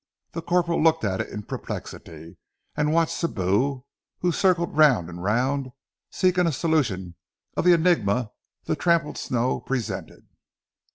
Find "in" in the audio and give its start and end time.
1.29-1.43